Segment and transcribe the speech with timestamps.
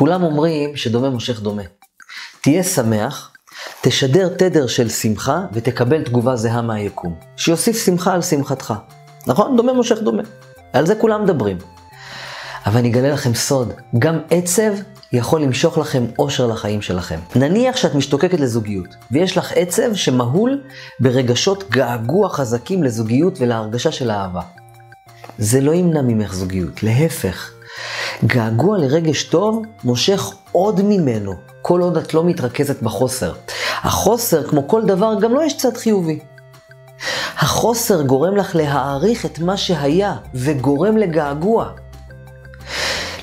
[0.00, 1.62] כולם אומרים שדומה מושך דומה.
[2.40, 3.30] תהיה שמח,
[3.80, 7.14] תשדר תדר של שמחה ותקבל תגובה זהה מהיקום.
[7.36, 8.74] שיוסיף שמחה על שמחתך.
[9.26, 9.56] נכון?
[9.56, 10.22] דומה מושך דומה.
[10.72, 11.58] על זה כולם מדברים.
[12.66, 14.72] אבל אני אגלה לכם סוד, גם עצב
[15.12, 17.18] יכול למשוך לכם אושר לחיים שלכם.
[17.36, 20.62] נניח שאת משתוקקת לזוגיות, ויש לך עצב שמהול
[21.00, 24.42] ברגשות געגוע חזקים לזוגיות ולהרגשה של אהבה.
[25.38, 27.59] זה לא ימנע ממך זוגיות, להפך.
[28.24, 33.32] געגוע לרגש טוב מושך עוד ממנו, כל עוד את לא מתרכזת בחוסר.
[33.82, 36.18] החוסר, כמו כל דבר, גם לא יש צד חיובי.
[37.38, 41.70] החוסר גורם לך להעריך את מה שהיה, וגורם לגעגוע.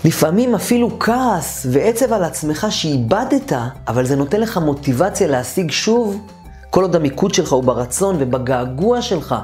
[0.06, 3.52] לפעמים אפילו כעס ועצב על עצמך שאיבדת,
[3.88, 6.28] אבל זה נותן לך מוטיבציה להשיג שוב,
[6.70, 9.36] כל עוד המיקוד שלך הוא ברצון ובגעגוע שלך,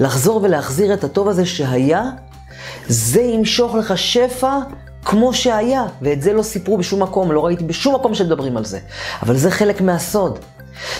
[0.00, 2.10] לחזור ולהחזיר את הטוב הזה שהיה,
[2.88, 4.58] זה ימשוך לך שפע
[5.04, 8.78] כמו שהיה, ואת זה לא סיפרו בשום מקום, לא ראיתי בשום מקום שמדברים על זה.
[9.22, 10.38] אבל זה חלק מהסוד.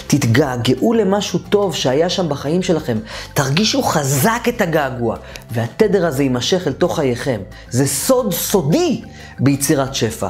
[0.06, 2.98] תתגעגעו למשהו טוב שהיה שם בחיים שלכם,
[3.34, 5.16] תרגישו חזק את הגעגוע,
[5.50, 7.40] והתדר הזה יימשך אל תוך חייכם.
[7.70, 9.02] זה סוד סודי
[9.40, 10.28] ביצירת שפע.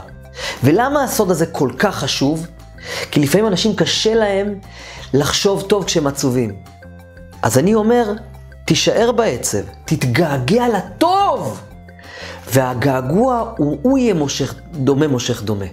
[0.64, 2.47] ולמה הסוד הזה כל כך חשוב?
[3.11, 4.55] כי לפעמים אנשים קשה להם
[5.14, 6.55] לחשוב טוב כשהם עצובים.
[7.42, 8.12] אז אני אומר,
[8.73, 11.61] תישאר בעצב, תתגעגע לטוב,
[12.53, 15.65] והגעגוע הוא, הוא יהיה מושך, דומה מושך דומה.